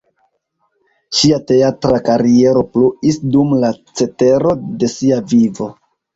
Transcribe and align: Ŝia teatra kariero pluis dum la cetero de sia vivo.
Ŝia 1.17 1.37
teatra 1.51 1.99
kariero 2.07 2.65
pluis 2.71 3.21
dum 3.37 3.53
la 3.67 3.71
cetero 4.01 4.57
de 4.67 4.93
sia 4.97 5.23
vivo. 5.37 5.71